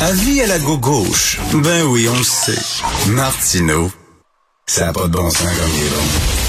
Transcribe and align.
Avis 0.00 0.42
à 0.42 0.46
la 0.46 0.58
gauche. 0.58 1.38
Ben 1.52 1.84
oui, 1.84 2.08
on 2.08 2.16
le 2.16 2.24
sait. 2.24 2.58
Martineau, 3.08 3.90
ça 4.66 4.86
n'a 4.86 4.92
pas 4.92 5.06
de 5.06 5.16
bon 5.16 5.30
sens 5.30 5.42
comme 5.42 5.70
il 5.76 5.84
est 5.84 5.90
bon. 5.90 6.02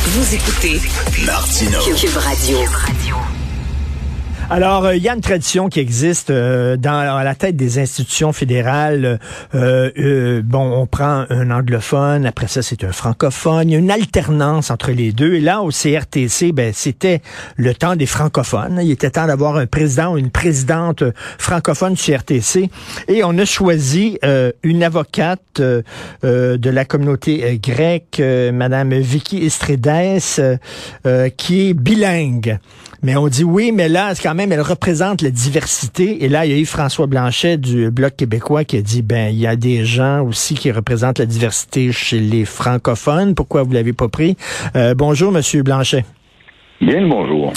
Vous 0.08 0.36
écoutez 0.36 0.82
Martineau. 1.26 1.80
Cube 1.96 2.18
Radio. 2.18 2.58
Alors, 4.48 4.86
euh, 4.86 4.96
il 4.96 5.02
y 5.02 5.10
a 5.10 5.16
une 5.16 5.22
tradition 5.22 5.70
qui 5.70 5.80
existe 5.80 6.30
euh, 6.30 6.78
dans 6.78 6.94
à 6.94 7.24
la 7.24 7.34
tête 7.34 7.56
des 7.56 7.80
institutions 7.80 8.32
fédérales. 8.32 9.20
Euh, 9.56 9.90
euh, 9.98 10.42
bon, 10.46 10.72
on 10.72 10.86
prend 10.86 11.26
un 11.32 11.50
anglophone, 11.50 12.28
après 12.28 12.48
ça 12.48 12.62
c'est 12.62 12.84
un 12.84 12.92
francophone. 12.92 13.70
Il 13.70 13.74
y 13.74 13.76
a 13.76 13.80
une 13.80 13.90
alternance 13.90 14.70
entre 14.70 14.92
les 14.92 15.14
deux. 15.14 15.34
Et 15.34 15.42
là, 15.42 15.64
au 15.64 15.72
CRTC, 15.72 16.52
ben 16.52 16.74
c'était 16.76 17.22
le 17.56 17.74
temps 17.74 17.96
des 17.96 18.06
francophones. 18.06 18.80
Il 18.84 18.92
était 18.92 19.10
temps 19.10 19.26
d'avoir 19.26 19.56
un 19.56 19.66
président 19.66 20.14
ou 20.14 20.20
une 20.20 20.30
présidente 20.30 21.04
francophone 21.40 21.96
du 21.96 22.02
CRTC. 22.02 22.70
Et 23.08 23.24
on 23.24 23.36
a 23.40 23.46
choisi 23.46 24.20
une 24.64 24.84
avocate 24.84 25.60
de 25.60 26.70
la 26.70 26.86
communauté 26.86 27.60
grecque, 27.62 28.22
Madame 28.54 28.94
Vicky 28.94 29.44
Estredes, 29.44 30.60
qui 31.36 31.70
est 31.70 31.74
bilingue. 31.74 32.60
Mais 33.06 33.16
on 33.16 33.28
dit 33.28 33.44
oui, 33.44 33.72
mais 33.72 33.88
là, 33.88 34.14
quand 34.16 34.34
même, 34.34 34.52
elle 34.52 34.62
représente 34.62 35.22
la 35.22 35.30
diversité. 35.30 36.24
Et 36.24 36.28
là, 36.28 36.48
il 36.48 36.52
y 36.52 36.56
a 36.56 36.58
eu 36.58 36.66
François 36.66 37.06
Blanchet 37.06 37.58
du 37.58 37.92
Bloc 37.92 38.16
québécois 38.16 38.64
qui 38.64 38.78
a 38.78 38.82
dit, 38.82 39.04
ben, 39.04 39.32
il 39.32 39.38
y 39.38 39.46
a 39.46 39.56
des 39.56 39.86
gens 39.86 40.26
aussi 40.26 40.56
qui 40.56 40.72
représentent 40.72 41.20
la 41.20 41.28
diversité 41.28 41.92
chez 41.92 42.20
les 42.20 42.46
francophones. 42.46 43.36
Pourquoi 43.36 43.62
vous 43.62 43.74
l'avez 43.74 43.94
pas 43.94 44.08
pris? 44.08 44.38
Euh, 44.76 44.96
bonjour, 44.96 45.32
Monsieur 45.32 45.62
Blanchet. 45.62 46.04
Bien 46.82 47.08
bonjour. 47.08 47.54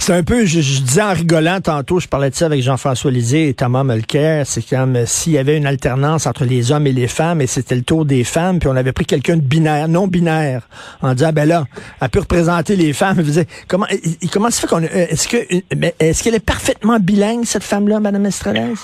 C'est 0.00 0.14
un 0.14 0.22
peu, 0.22 0.46
je, 0.46 0.60
disais 0.60 1.02
en 1.02 1.12
rigolant 1.12 1.60
tantôt, 1.60 1.98
je 1.98 2.06
parlais 2.06 2.30
de 2.30 2.34
ça 2.34 2.46
avec 2.46 2.62
Jean-François 2.62 3.10
Lisée 3.10 3.48
et 3.48 3.54
Thomas 3.54 3.82
Mulcair, 3.82 4.46
c'est 4.46 4.66
comme 4.66 4.94
euh, 4.94 5.04
s'il 5.06 5.32
y 5.32 5.38
avait 5.38 5.56
une 5.56 5.66
alternance 5.66 6.26
entre 6.26 6.44
les 6.44 6.70
hommes 6.70 6.86
et 6.86 6.92
les 6.92 7.08
femmes, 7.08 7.40
et 7.40 7.48
c'était 7.48 7.74
le 7.74 7.82
tour 7.82 8.04
des 8.04 8.22
femmes, 8.22 8.60
puis 8.60 8.68
on 8.68 8.76
avait 8.76 8.92
pris 8.92 9.04
quelqu'un 9.04 9.36
de 9.36 9.42
binaire, 9.42 9.88
non 9.88 10.06
binaire, 10.06 10.68
en 11.02 11.14
disant, 11.14 11.32
ben 11.32 11.48
là, 11.48 11.64
elle 12.00 12.08
peut 12.10 12.20
représenter 12.20 12.76
les 12.76 12.92
femmes. 12.92 13.18
comment, 13.66 13.86
comment 14.32 14.50
se 14.50 14.60
fait 14.60 14.66
qu'on, 14.68 14.82
euh, 14.82 14.86
est-ce 15.10 15.28
que, 15.28 15.36
est-ce 15.98 16.22
qu'elle 16.22 16.36
est 16.36 16.46
parfaitement 16.46 16.98
bilingue, 17.00 17.44
cette 17.44 17.64
femme-là, 17.64 17.98
Madame 17.98 18.24
Estrades? 18.24 18.76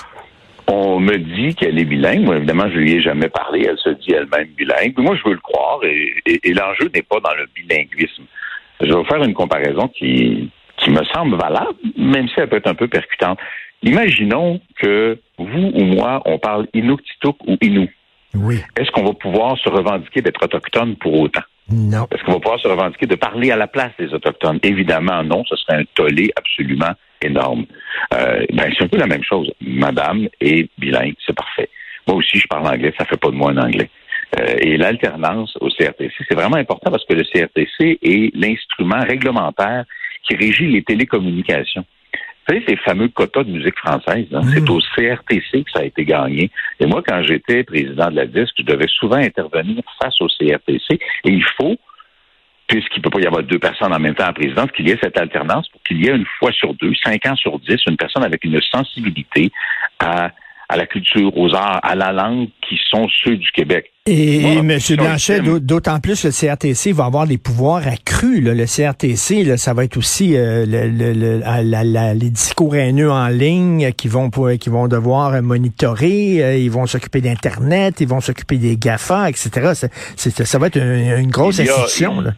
On 0.67 0.99
me 0.99 1.17
dit 1.17 1.55
qu'elle 1.55 1.79
est 1.79 1.85
bilingue. 1.85 2.25
Moi, 2.25 2.37
évidemment, 2.37 2.69
je 2.69 2.77
lui 2.77 2.93
ai 2.93 3.01
jamais 3.01 3.29
parlé. 3.29 3.65
Elle 3.69 3.77
se 3.77 3.89
dit 4.01 4.11
elle-même 4.11 4.49
bilingue. 4.57 4.93
moi, 4.97 5.15
je 5.15 5.27
veux 5.27 5.35
le 5.35 5.41
croire. 5.41 5.79
et 5.83 6.53
l'enjeu 6.53 6.91
n'est 6.93 7.03
pas 7.03 7.19
dans 7.19 7.33
le 7.35 7.47
bilinguisme. 7.55 8.23
Je 8.81 8.87
vais 8.87 8.93
vous 8.93 9.05
faire 9.05 9.23
une 9.23 9.33
comparaison 9.33 9.87
qui, 9.87 10.49
qui 10.77 10.89
me 10.89 11.03
semble 11.05 11.37
valable, 11.37 11.75
même 11.97 12.27
si 12.27 12.35
elle 12.37 12.49
peut 12.49 12.57
être 12.57 12.67
un 12.67 12.75
peu 12.75 12.87
percutante. 12.87 13.39
Imaginons 13.83 14.61
que 14.79 15.19
vous 15.37 15.71
ou 15.73 15.83
moi, 15.83 16.21
on 16.25 16.39
parle 16.39 16.67
Inuktitut 16.73 17.35
ou 17.47 17.57
Inou. 17.61 17.87
Oui. 18.33 18.59
Est-ce 18.77 18.91
qu'on 18.91 19.03
va 19.03 19.13
pouvoir 19.13 19.57
se 19.57 19.69
revendiquer 19.69 20.21
d'être 20.21 20.43
autochtone 20.43 20.95
pour 20.97 21.19
autant? 21.19 21.43
Non. 21.69 22.07
Est-ce 22.11 22.23
qu'on 22.23 22.33
va 22.33 22.39
pouvoir 22.39 22.59
se 22.59 22.67
revendiquer 22.67 23.07
de 23.07 23.15
parler 23.15 23.51
à 23.51 23.55
la 23.55 23.67
place 23.67 23.91
des 23.97 24.13
Autochtones? 24.13 24.59
Évidemment, 24.61 25.23
non. 25.23 25.43
Ce 25.45 25.55
serait 25.55 25.77
un 25.77 25.83
tollé 25.95 26.31
absolument 26.35 26.93
énorme. 27.21 27.65
Euh, 28.13 28.45
ben, 28.53 28.71
c'est 28.77 28.83
un 28.83 28.87
peu 28.87 28.97
la 28.97 29.07
même 29.07 29.23
chose. 29.23 29.51
Madame 29.61 30.27
est 30.41 30.69
bilingue, 30.77 31.15
c'est 31.25 31.35
parfait. 31.35 31.69
Moi 32.07 32.17
aussi, 32.17 32.37
je 32.37 32.47
parle 32.47 32.67
anglais, 32.67 32.93
ça 32.97 33.05
fait 33.05 33.17
pas 33.17 33.29
de 33.29 33.35
moi 33.35 33.51
un 33.51 33.57
anglais. 33.57 33.89
Euh, 34.39 34.55
et 34.59 34.77
l'alternance 34.77 35.57
au 35.59 35.69
CRTC, 35.69 36.13
c'est 36.27 36.35
vraiment 36.35 36.57
important 36.57 36.91
parce 36.91 37.05
que 37.05 37.13
le 37.13 37.23
CRTC 37.23 37.99
est 38.01 38.35
l'instrument 38.35 38.99
réglementaire 38.99 39.85
qui 40.27 40.35
régit 40.35 40.67
les 40.67 40.83
télécommunications. 40.83 41.85
Vous 42.47 42.53
savez, 42.53 42.65
ces 42.67 42.77
fameux 42.77 43.07
quotas 43.07 43.43
de 43.43 43.51
musique 43.51 43.77
française, 43.77 44.27
hein, 44.31 44.41
c'est 44.53 44.61
mm. 44.61 44.69
au 44.69 44.79
CRTC 44.79 45.63
que 45.63 45.71
ça 45.73 45.79
a 45.79 45.83
été 45.83 46.05
gagné. 46.05 46.51
Et 46.79 46.85
moi, 46.85 47.01
quand 47.05 47.23
j'étais 47.23 47.63
président 47.63 48.11
de 48.11 48.17
la 48.17 48.27
DISC, 48.27 48.53
je 48.59 48.63
devais 48.63 48.87
souvent 48.87 49.15
intervenir 49.15 49.81
face 49.99 50.21
au 50.21 50.27
CRTC. 50.27 50.99
Et 51.23 51.31
il 51.31 51.43
faut, 51.57 51.75
puisqu'il 52.67 52.99
ne 52.99 53.03
peut 53.03 53.09
pas 53.09 53.19
y 53.19 53.25
avoir 53.25 53.41
deux 53.41 53.57
personnes 53.57 53.93
en 53.93 53.99
même 53.99 54.13
temps 54.13 54.25
à 54.25 54.27
la 54.27 54.33
présidence, 54.33 54.69
qu'il 54.71 54.87
y 54.87 54.91
ait 54.91 54.99
cette 55.01 55.17
alternance 55.17 55.67
pour 55.69 55.81
qu'il 55.81 56.03
y 56.03 56.07
ait 56.07 56.15
une 56.15 56.27
fois 56.37 56.51
sur 56.51 56.75
deux, 56.75 56.93
cinq 57.03 57.25
ans 57.25 57.35
sur 57.35 57.57
dix, 57.59 57.77
une 57.87 57.97
personne 57.97 58.23
avec 58.23 58.43
une 58.43 58.61
sensibilité 58.61 59.51
à 59.99 60.31
à 60.69 60.77
la 60.77 60.85
culture, 60.85 61.35
aux 61.37 61.53
arts, 61.53 61.79
à 61.83 61.95
la 61.95 62.11
langue 62.11 62.47
qui 62.67 62.77
sont 62.89 63.07
ceux 63.23 63.37
du 63.37 63.51
Québec. 63.51 63.91
Et, 64.07 64.43
M. 64.43 64.77
Blanchet, 64.97 65.41
d'autant 65.59 65.99
plus 65.99 66.21
que 66.21 66.27
le 66.27 66.33
CRTC 66.33 66.91
va 66.91 67.05
avoir 67.05 67.25
des 67.25 67.39
pouvoirs 67.39 67.87
accrus. 67.87 68.39
Le 68.41 68.65
CRTC, 68.65 69.57
ça 69.57 69.73
va 69.73 69.83
être 69.83 69.97
aussi 69.97 70.35
euh, 70.35 70.65
les 72.13 72.29
discours 72.29 72.75
haineux 72.75 73.11
en 73.11 73.27
ligne 73.29 73.91
qui 73.93 74.07
vont 74.07 74.29
qui 74.29 74.69
vont 74.69 74.87
devoir 74.87 75.41
monitorer. 75.41 76.43
Euh, 76.43 76.57
ils 76.57 76.69
vont 76.69 76.85
s'occuper 76.85 77.21
d'Internet, 77.21 77.99
ils 77.99 78.07
vont 78.07 78.21
s'occuper 78.21 78.57
des 78.57 78.77
GAFA, 78.77 79.29
etc. 79.29 79.73
ça 80.15 80.59
va 80.59 80.67
être 80.67 80.77
une, 80.77 81.31
grosse 81.31 81.59
institution. 81.59 82.21
Là 82.21 82.33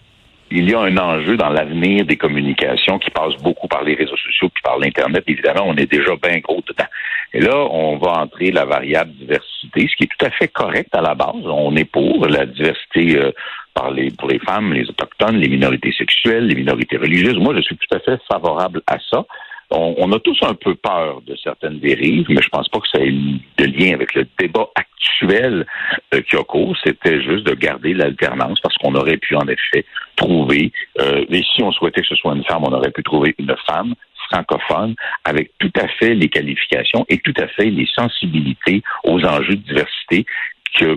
il 0.52 0.70
y 0.70 0.74
a 0.74 0.80
un 0.80 0.98
enjeu 0.98 1.36
dans 1.38 1.50
l'avenir 1.50 2.06
des 2.06 2.18
communications 2.18 3.00
qui 3.00 3.10
passe 3.10 3.36
beaucoup 3.42 3.68
par 3.68 3.84
les 3.84 3.96
réseaux 3.96 4.18
sociaux 4.18 4.50
puis 4.54 4.64
par 4.64 4.80
l'Internet. 4.80 5.24
Évidemment, 5.28 5.64
on 5.66 5.76
est 5.76 5.92
déjà 5.92 6.16
bien 6.16 6.40
gros 6.40 6.64
dedans. 6.68 6.90
Et 7.34 7.42
là, 7.42 7.56
on 7.72 7.98
va 7.98 8.22
entrer 8.22 8.52
la 8.52 8.66
variable 8.66 9.12
diversité, 9.12 9.88
ce 9.90 9.96
qui 9.96 10.04
est 10.04 10.18
tout 10.18 10.26
à 10.26 10.32
fait 10.32 10.48
correct 10.48 10.90
à 10.94 11.02
la 11.02 11.16
base. 11.16 11.46
On 11.46 11.76
est 11.76 11.86
pour 11.86 12.26
la 12.28 12.46
diversité 12.46 13.18
euh, 13.18 13.32
par 13.74 13.92
les, 13.92 14.12
pour 14.12 14.30
les 14.30 14.40
femmes, 14.40 14.74
les 14.74 14.90
autochtones, 14.90 15.38
les 15.38 15.50
minorités 15.50 15.92
sexuelles, 15.92 16.48
les 16.48 16.56
minorités 16.56 16.98
religieuses. 16.98 17.38
Moi, 17.38 17.54
je 17.56 17.62
suis 17.62 17.78
tout 17.78 17.96
à 17.96 18.00
fait 18.00 18.20
favorable 18.32 18.82
à 18.88 18.98
ça. 19.12 19.26
On, 19.70 20.14
a 20.14 20.20
tous 20.20 20.38
un 20.44 20.54
peu 20.54 20.76
peur 20.76 21.22
de 21.28 21.36
certaines 21.36 21.80
dérives, 21.80 22.28
mais 22.30 22.42
je 22.42 22.48
pense 22.48 22.70
pas 22.70 22.80
que 22.80 22.88
ça 22.88 23.04
ait 23.04 23.12
de 23.12 23.66
lien 23.66 23.96
avec 23.96 24.16
le 24.16 24.26
débat 24.40 24.66
actuel 24.76 25.66
euh, 26.14 26.22
qui 26.22 26.38
a 26.38 26.44
cours. 26.44 26.74
C'était 26.86 27.22
juste 27.22 27.46
de 27.46 27.54
garder 27.54 27.94
l'alternance 27.94 28.62
parce 28.62 28.76
qu'on 28.78 28.96
aurait 28.96 29.18
pu 29.18 29.36
en 29.36 29.46
effet 29.48 29.84
trouver, 30.18 30.74
euh, 31.00 31.24
et 31.30 31.44
si 31.44 31.64
on 31.64 31.72
souhaitait 31.72 32.02
que 32.02 32.08
ce 32.08 32.16
soit 32.16 32.36
une 32.36 32.44
femme, 32.44 32.64
on 32.64 32.74
aurait 32.74 32.92
pu 32.92 33.04
trouver 33.04 33.34
une 33.38 33.56
femme 33.66 33.94
francophone 34.30 34.96
avec 35.24 35.52
tout 35.58 35.72
à 35.80 35.88
fait 35.88 36.14
les 36.14 36.28
qualifications 36.28 37.06
et 37.08 37.18
tout 37.20 37.34
à 37.38 37.48
fait 37.48 37.70
les 37.70 37.88
sensibilités 37.96 38.84
aux 39.06 39.24
enjeux 39.24 39.56
de 39.56 39.62
diversité 39.62 40.26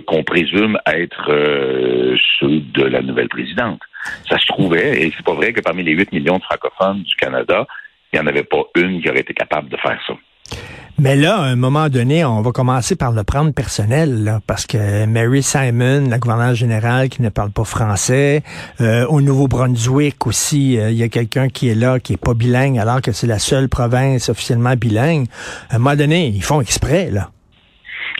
qu'on 0.05 0.23
présume 0.23 0.77
être 0.85 1.31
euh, 1.31 2.15
ceux 2.39 2.59
de 2.59 2.83
la 2.83 3.01
nouvelle 3.01 3.29
présidente. 3.29 3.81
Ça 4.29 4.37
se 4.37 4.45
trouvait, 4.45 5.01
et 5.01 5.13
c'est 5.15 5.25
pas 5.25 5.33
vrai 5.33 5.53
que 5.53 5.61
parmi 5.61 5.83
les 5.83 5.93
8 5.93 6.11
millions 6.11 6.37
de 6.37 6.43
francophones 6.43 7.03
du 7.03 7.15
Canada, 7.15 7.65
il 8.11 8.19
n'y 8.19 8.25
en 8.25 8.27
avait 8.27 8.43
pas 8.43 8.63
une 8.75 9.01
qui 9.01 9.09
aurait 9.09 9.21
été 9.21 9.33
capable 9.33 9.69
de 9.69 9.77
faire 9.77 9.99
ça. 10.05 10.13
Mais 11.03 11.15
là, 11.15 11.37
à 11.37 11.45
un 11.45 11.55
moment 11.55 11.89
donné, 11.89 12.23
on 12.23 12.41
va 12.41 12.51
commencer 12.51 12.95
par 12.95 13.11
le 13.11 13.23
prendre 13.23 13.51
personnel, 13.51 14.39
parce 14.45 14.67
que 14.67 15.05
Mary 15.07 15.41
Simon, 15.41 16.07
la 16.07 16.19
gouverneure 16.19 16.53
générale 16.53 17.09
qui 17.09 17.23
ne 17.23 17.29
parle 17.29 17.49
pas 17.49 17.63
français, 17.63 18.43
euh, 18.81 19.07
au 19.07 19.19
Nouveau-Brunswick 19.19 20.27
aussi, 20.27 20.77
euh, 20.77 20.91
il 20.91 20.97
y 20.97 21.03
a 21.03 21.09
quelqu'un 21.09 21.49
qui 21.49 21.69
est 21.69 21.75
là, 21.75 21.99
qui 21.99 22.13
est 22.13 22.17
pas 22.17 22.35
bilingue, 22.35 22.77
alors 22.77 23.01
que 23.01 23.13
c'est 23.13 23.25
la 23.25 23.39
seule 23.39 23.67
province 23.67 24.29
officiellement 24.29 24.75
bilingue. 24.75 25.25
À 25.71 25.77
un 25.77 25.79
moment 25.79 25.95
donné, 25.95 26.27
ils 26.27 26.43
font 26.43 26.61
exprès, 26.61 27.09
là. 27.09 27.31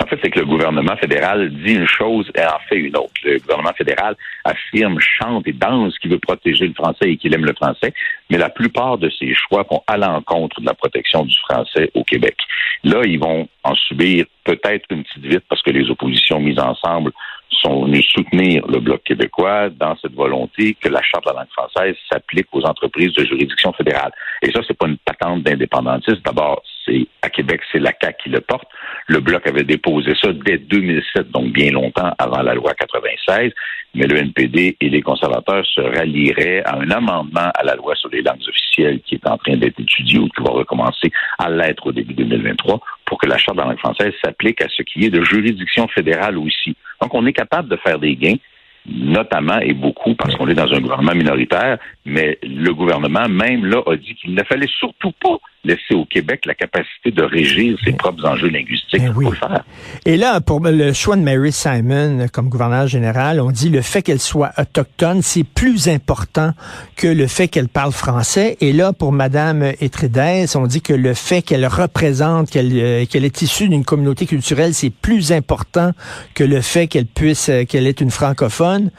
En 0.01 0.07
fait, 0.07 0.17
c'est 0.23 0.31
que 0.31 0.39
le 0.39 0.45
gouvernement 0.45 0.95
fédéral 0.97 1.51
dit 1.63 1.73
une 1.73 1.87
chose 1.87 2.31
et 2.35 2.41
en 2.41 2.57
fait 2.67 2.77
une 2.77 2.97
autre. 2.97 3.13
Le 3.23 3.37
gouvernement 3.37 3.73
fédéral 3.73 4.15
affirme, 4.43 4.99
chante 4.99 5.47
et 5.47 5.53
danse 5.53 5.97
qu'il 5.99 6.09
veut 6.09 6.17
protéger 6.17 6.67
le 6.67 6.73
français 6.73 7.11
et 7.11 7.17
qu'il 7.17 7.35
aime 7.35 7.45
le 7.45 7.53
français, 7.53 7.93
mais 8.29 8.39
la 8.39 8.49
plupart 8.49 8.97
de 8.97 9.11
ses 9.11 9.35
choix 9.35 9.63
vont 9.69 9.83
à 9.85 9.97
l'encontre 9.97 10.59
de 10.59 10.65
la 10.65 10.73
protection 10.73 11.23
du 11.23 11.37
français 11.37 11.91
au 11.93 12.03
Québec. 12.03 12.35
Là, 12.83 13.01
ils 13.05 13.19
vont 13.19 13.47
en 13.63 13.75
subir 13.75 14.25
peut-être 14.43 14.85
une 14.89 15.03
petite 15.03 15.25
vite 15.25 15.43
parce 15.47 15.61
que 15.61 15.69
les 15.69 15.87
oppositions 15.91 16.39
mises 16.39 16.57
ensemble 16.57 17.11
sont 17.51 17.85
venues 17.85 18.01
soutenir 18.01 18.65
le 18.67 18.79
Bloc 18.79 19.03
québécois 19.03 19.69
dans 19.69 19.95
cette 19.97 20.13
volonté 20.13 20.75
que 20.81 20.89
la 20.89 21.01
Charte 21.03 21.25
de 21.25 21.29
la 21.29 21.41
langue 21.41 21.51
française 21.51 21.95
s'applique 22.11 22.47
aux 22.53 22.63
entreprises 22.63 23.13
de 23.13 23.23
juridiction 23.23 23.71
fédérale. 23.73 24.11
Et 24.41 24.51
ça, 24.51 24.61
c'est 24.67 24.77
pas 24.77 24.87
une 24.87 24.97
patente 24.97 25.43
d'indépendantiste. 25.43 26.25
D'abord, 26.25 26.63
c'est 26.85 27.07
à 27.21 27.29
Québec, 27.29 27.61
c'est 27.71 27.79
la 27.79 27.91
CAQ 27.99 28.23
qui 28.23 28.29
le 28.29 28.41
porte. 28.41 28.67
Le 29.07 29.19
Bloc 29.19 29.45
avait 29.47 29.63
déposé 29.63 30.13
ça 30.21 30.31
dès 30.33 30.57
2007, 30.57 31.31
donc 31.31 31.51
bien 31.51 31.71
longtemps 31.71 32.11
avant 32.17 32.41
la 32.41 32.53
loi 32.53 32.73
96, 32.73 33.51
mais 33.95 34.07
le 34.07 34.17
NPD 34.17 34.77
et 34.79 34.89
les 34.89 35.01
conservateurs 35.01 35.65
se 35.65 35.81
rallieraient 35.81 36.63
à 36.65 36.77
un 36.77 36.89
amendement 36.91 37.51
à 37.53 37.63
la 37.63 37.75
loi 37.75 37.95
sur 37.95 38.09
les 38.09 38.21
langues 38.21 38.47
officielles 38.47 39.01
qui 39.01 39.15
est 39.15 39.27
en 39.27 39.37
train 39.37 39.57
d'être 39.57 39.79
étudié 39.79 40.19
ou 40.19 40.27
qui 40.29 40.43
va 40.43 40.51
recommencer 40.51 41.11
à 41.37 41.49
l'être 41.49 41.87
au 41.87 41.91
début 41.91 42.13
2023 42.13 42.79
pour 43.05 43.17
que 43.17 43.27
la 43.27 43.37
Charte 43.37 43.57
de 43.57 43.61
la 43.61 43.69
langue 43.69 43.79
française 43.79 44.13
s'applique 44.23 44.61
à 44.61 44.67
ce 44.69 44.83
qui 44.83 45.05
est 45.05 45.09
de 45.09 45.23
juridiction 45.23 45.87
fédérale 45.87 46.37
aussi. 46.37 46.75
Donc, 47.01 47.13
on 47.13 47.25
est 47.25 47.33
capable 47.33 47.69
de 47.69 47.77
faire 47.77 47.99
des 47.99 48.15
gains 48.15 48.37
notamment 48.85 49.59
et 49.59 49.73
beaucoup 49.73 50.15
parce 50.15 50.35
qu'on 50.35 50.47
est 50.47 50.55
dans 50.55 50.73
un 50.73 50.79
gouvernement 50.79 51.13
minoritaire, 51.13 51.77
mais 52.05 52.39
le 52.41 52.73
gouvernement 52.73 53.29
même 53.29 53.65
là 53.65 53.81
a 53.85 53.95
dit 53.95 54.15
qu'il 54.15 54.33
ne 54.33 54.43
fallait 54.43 54.69
surtout 54.79 55.11
pas 55.11 55.37
laisser 55.63 55.93
au 55.93 56.05
Québec 56.05 56.45
la 56.45 56.55
capacité 56.55 57.11
de 57.11 57.23
régir 57.23 57.77
ses 57.83 57.91
propres 57.91 58.25
enjeux 58.25 58.49
linguistiques. 58.49 59.01
Ben 59.01 59.13
oui. 59.15 59.25
Faut 59.25 59.31
le 59.31 59.37
faire. 59.37 59.63
Et 60.05 60.17
là, 60.17 60.41
pour 60.41 60.59
le 60.59 60.93
choix 60.93 61.15
de 61.15 61.21
Mary 61.21 61.51
Simon 61.51 62.25
comme 62.31 62.49
gouverneur 62.49 62.87
général, 62.87 63.39
on 63.39 63.51
dit 63.51 63.69
le 63.69 63.81
fait 63.81 64.01
qu'elle 64.01 64.19
soit 64.19 64.51
autochtone, 64.57 65.21
c'est 65.21 65.43
plus 65.43 65.87
important 65.87 66.53
que 66.95 67.07
le 67.07 67.27
fait 67.27 67.47
qu'elle 67.47 67.67
parle 67.67 67.91
français. 67.91 68.57
Et 68.61 68.73
là, 68.73 68.93
pour 68.93 69.11
Madame 69.11 69.63
Etredes, 69.79 70.47
on 70.55 70.67
dit 70.67 70.81
que 70.81 70.93
le 70.93 71.13
fait 71.13 71.41
qu'elle 71.41 71.65
représente, 71.67 72.49
qu'elle 72.49 72.71
euh, 72.73 73.05
qu'elle 73.05 73.25
est 73.25 73.41
issue 73.41 73.67
d'une 73.69 73.85
communauté 73.85 74.25
culturelle, 74.25 74.73
c'est 74.73 74.89
plus 74.89 75.31
important 75.31 75.91
que 76.33 76.43
le 76.43 76.61
fait 76.61 76.87
qu'elle 76.87 77.05
puisse, 77.05 77.49
euh, 77.49 77.65
qu'elle 77.65 77.87
est 77.87 78.01
une 78.01 78.11
francophone. 78.11 78.91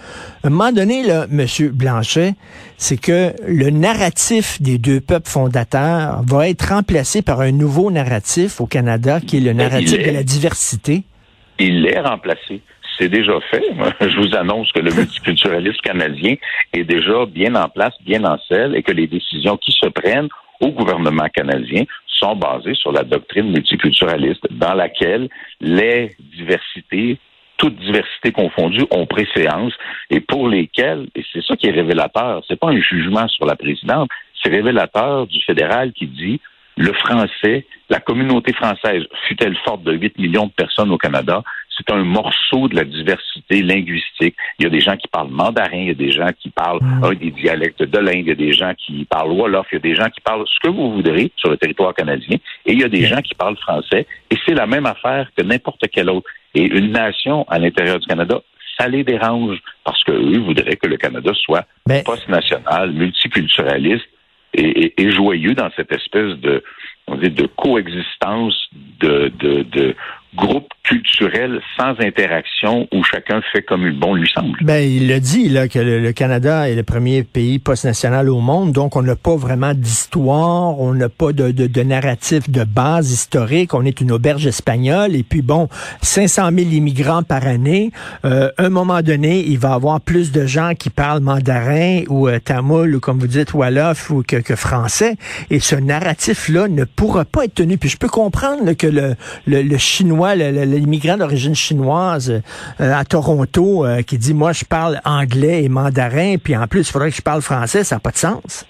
À 0.42 0.48
un 0.48 0.50
moment 0.50 0.72
donné, 0.72 1.02
là, 1.02 1.26
Monsieur 1.30 1.70
Blanchet, 1.70 2.34
c'est 2.76 2.96
que 2.96 3.32
le 3.46 3.70
narratif 3.70 4.60
des 4.60 4.78
deux 4.78 5.00
peuples 5.00 5.28
fondateurs 5.28 6.22
va 6.26 6.48
être 6.48 6.51
remplacé 6.60 7.22
par 7.22 7.40
un 7.40 7.52
nouveau 7.52 7.90
narratif 7.90 8.60
au 8.60 8.66
Canada, 8.66 9.20
qui 9.20 9.38
est 9.38 9.40
le 9.40 9.52
Ben, 9.52 9.68
narratif 9.68 9.98
est. 9.98 10.10
de 10.10 10.14
la 10.14 10.22
diversité. 10.22 11.04
Il 11.58 11.86
est 11.86 12.00
remplacé. 12.00 12.60
C'est 12.98 13.08
déjà 13.08 13.38
fait. 13.50 13.62
Je 14.00 14.16
vous 14.18 14.34
annonce 14.36 14.70
que 14.72 14.80
le 14.80 14.92
multiculturalisme 14.92 15.80
canadien 15.82 16.34
est 16.74 16.84
déjà 16.84 17.24
bien 17.26 17.54
en 17.54 17.68
place, 17.68 17.94
bien 18.04 18.24
en 18.24 18.36
selle, 18.48 18.74
et 18.76 18.82
que 18.82 18.92
les 18.92 19.06
décisions 19.06 19.56
qui 19.56 19.72
se 19.72 19.88
prennent 19.88 20.28
au 20.60 20.70
gouvernement 20.70 21.28
canadien 21.34 21.84
sont 22.06 22.36
basées 22.36 22.74
sur 22.74 22.92
la 22.92 23.02
doctrine 23.02 23.50
multiculturaliste, 23.50 24.46
dans 24.50 24.74
laquelle 24.74 25.28
les 25.60 26.10
diversités, 26.36 27.18
toutes 27.56 27.76
diversités 27.76 28.30
confondues, 28.32 28.86
ont 28.90 29.06
préséance, 29.06 29.72
et 30.10 30.20
pour 30.20 30.48
lesquelles, 30.48 31.08
et 31.16 31.24
c'est 31.32 31.42
ça 31.42 31.56
qui 31.56 31.66
est 31.66 31.72
révélateur, 31.72 32.44
c'est 32.46 32.58
pas 32.58 32.68
un 32.68 32.80
jugement 32.80 33.26
sur 33.28 33.46
la 33.46 33.56
présidente, 33.56 34.08
c'est 34.42 34.50
révélateur 34.50 35.26
du 35.26 35.40
fédéral 35.42 35.92
qui 35.92 36.06
dit 36.06 36.40
le 36.76 36.92
français, 36.94 37.66
la 37.90 38.00
communauté 38.00 38.52
française, 38.54 39.04
fut-elle 39.28 39.56
forte 39.58 39.82
de 39.82 39.92
8 39.92 40.18
millions 40.18 40.46
de 40.46 40.52
personnes 40.52 40.90
au 40.90 40.96
Canada, 40.96 41.42
c'est 41.76 41.92
un 41.92 42.02
morceau 42.02 42.68
de 42.68 42.76
la 42.76 42.84
diversité 42.84 43.62
linguistique. 43.62 44.34
Il 44.58 44.64
y 44.64 44.66
a 44.66 44.70
des 44.70 44.80
gens 44.80 44.96
qui 44.96 45.08
parlent 45.08 45.30
mandarin, 45.30 45.76
il 45.76 45.88
y 45.88 45.90
a 45.90 45.94
des 45.94 46.12
gens 46.12 46.30
qui 46.38 46.50
parlent 46.50 46.80
un 47.02 47.12
des 47.12 47.30
dialectes 47.30 47.82
de 47.82 47.98
l'Inde, 47.98 48.20
il 48.20 48.28
y 48.28 48.32
a 48.32 48.34
des 48.34 48.52
gens 48.52 48.72
qui 48.74 49.04
parlent 49.04 49.32
Wolof, 49.32 49.66
il 49.72 49.76
y 49.76 49.78
a 49.78 49.80
des 49.80 49.94
gens 49.94 50.08
qui 50.08 50.20
parlent 50.20 50.44
ce 50.46 50.66
que 50.66 50.72
vous 50.72 50.92
voudrez 50.92 51.30
sur 51.36 51.50
le 51.50 51.56
territoire 51.56 51.94
canadien, 51.94 52.38
et 52.66 52.72
il 52.72 52.80
y 52.80 52.84
a 52.84 52.88
des 52.88 53.04
gens 53.04 53.20
qui 53.20 53.34
parlent 53.34 53.56
français, 53.56 54.06
et 54.30 54.36
c'est 54.46 54.54
la 54.54 54.66
même 54.66 54.86
affaire 54.86 55.30
que 55.36 55.42
n'importe 55.42 55.84
quelle 55.90 56.10
autre. 56.10 56.28
Et 56.54 56.64
une 56.64 56.92
nation 56.92 57.44
à 57.48 57.58
l'intérieur 57.58 57.98
du 57.98 58.06
Canada, 58.06 58.40
ça 58.78 58.88
les 58.88 59.04
dérange 59.04 59.58
parce 59.84 60.02
qu'eux 60.04 60.38
voudraient 60.38 60.76
que 60.76 60.86
le 60.86 60.96
Canada 60.96 61.32
soit 61.34 61.66
Ben- 61.86 62.02
post-national, 62.04 62.92
multiculturaliste 62.92 64.06
et, 64.54 65.10
joyeux 65.10 65.54
dans 65.54 65.70
cette 65.76 65.92
espèce 65.92 66.36
de, 66.38 66.62
on 67.06 67.16
dit, 67.16 67.30
de 67.30 67.46
coexistence 67.46 68.68
de, 69.00 69.32
de, 69.38 69.62
de 69.62 69.94
groupes 70.34 70.68
culturels 70.84 71.60
sans 71.76 71.94
interaction 72.00 72.88
où 72.92 73.04
chacun 73.04 73.40
fait 73.52 73.62
comme 73.62 73.86
il 73.86 73.98
bon 73.98 74.14
lui 74.14 74.28
semble. 74.34 74.58
Ben, 74.62 74.82
il 74.82 75.08
le 75.08 75.20
dit 75.20 75.48
là 75.48 75.68
que 75.68 75.78
le, 75.78 76.12
Canada 76.12 76.68
est 76.68 76.74
le 76.74 76.82
premier 76.82 77.22
pays 77.22 77.58
post-national 77.58 78.28
au 78.28 78.40
monde, 78.40 78.72
donc 78.72 78.96
on 78.96 79.02
n'a 79.02 79.16
pas 79.16 79.36
vraiment 79.36 79.74
d'histoire, 79.74 80.78
on 80.80 80.94
n'a 80.94 81.08
pas 81.08 81.32
de, 81.32 81.50
de, 81.50 81.66
de 81.66 81.82
narratif 81.82 82.50
de 82.50 82.64
base 82.64 83.10
historique, 83.10 83.74
on 83.74 83.84
est 83.84 84.00
une 84.00 84.10
auberge 84.10 84.46
espagnole 84.46 85.14
et 85.14 85.22
puis 85.22 85.42
bon, 85.42 85.68
500 86.00 86.50
000 86.56 86.70
immigrants 86.70 87.22
par 87.22 87.46
année. 87.46 87.90
Euh, 88.24 88.50
un 88.58 88.70
moment 88.70 89.02
donné, 89.02 89.44
il 89.46 89.58
va 89.58 89.70
y 89.70 89.72
avoir 89.72 90.00
plus 90.00 90.32
de 90.32 90.46
gens 90.46 90.72
qui 90.74 90.90
parlent 90.90 91.20
mandarin 91.20 92.02
ou 92.08 92.28
euh, 92.28 92.38
tamoul 92.38 92.96
ou 92.96 93.00
comme 93.00 93.18
vous 93.18 93.26
dites 93.26 93.52
wolof 93.54 94.10
ou 94.10 94.22
que, 94.22 94.36
que 94.36 94.56
français 94.56 95.16
et 95.50 95.60
ce 95.60 95.76
narratif-là 95.76 96.68
ne 96.68 96.84
pourra 96.84 97.24
pas 97.24 97.44
être 97.44 97.54
tenu. 97.54 97.78
Puis 97.78 97.90
je 97.90 97.98
peux 97.98 98.08
comprendre 98.08 98.64
là, 98.64 98.74
que 98.74 98.86
le, 98.86 99.14
le, 99.46 99.62
le 99.62 99.78
chinois, 99.78 100.21
le- 100.34 100.64
l'immigrant 100.64 101.16
d'origine 101.16 101.54
chinoise 101.54 102.42
euh, 102.80 102.92
à 102.94 103.04
Toronto 103.04 103.84
euh, 103.84 104.02
qui 104.02 104.18
dit 104.18 104.34
moi 104.34 104.52
je 104.52 104.64
parle 104.64 105.00
anglais 105.04 105.64
et 105.64 105.68
mandarin 105.68 106.36
puis 106.42 106.56
en 106.56 106.66
plus 106.66 106.80
il 106.88 106.92
faudrait 106.92 107.10
que 107.10 107.16
je 107.16 107.22
parle 107.22 107.42
français, 107.42 107.84
ça 107.84 107.96
n'a 107.96 108.00
pas 108.00 108.10
de 108.10 108.16
sens. 108.16 108.66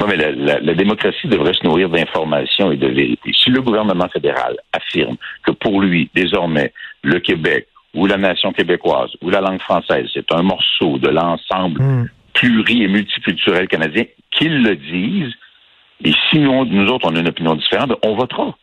Non, 0.00 0.06
mais 0.06 0.16
la, 0.16 0.30
la- 0.32 0.60
la 0.60 0.74
démocratie 0.74 1.26
devrait 1.28 1.52
se 1.54 1.64
nourrir 1.64 1.88
d'informations 1.90 2.70
et 2.72 2.76
de 2.76 2.86
vérité. 2.86 3.30
Si 3.34 3.50
le 3.50 3.60
gouvernement 3.60 4.08
fédéral 4.08 4.56
affirme 4.72 5.16
que 5.44 5.50
pour 5.52 5.80
lui, 5.80 6.10
désormais, 6.14 6.72
le 7.02 7.18
Québec 7.20 7.66
ou 7.94 8.06
la 8.06 8.16
nation 8.16 8.52
québécoise 8.52 9.10
ou 9.22 9.30
la 9.30 9.40
langue 9.40 9.60
française, 9.60 10.06
c'est 10.14 10.32
un 10.32 10.42
morceau 10.42 10.98
de 10.98 11.08
l'ensemble 11.08 11.82
Hmm. 11.82 12.06
pluri 12.34 12.84
et 12.84 12.88
multiculturel 12.88 13.66
canadien, 13.68 14.04
qu'ils 14.30 14.62
le 14.62 14.76
disent, 14.76 15.34
et 16.04 16.12
si 16.30 16.38
nous, 16.38 16.64
nous 16.66 16.86
autres, 16.88 17.08
on 17.10 17.16
a 17.16 17.20
une 17.20 17.28
opinion 17.28 17.54
différente, 17.56 17.92
on 18.02 18.14
votera. 18.14 18.56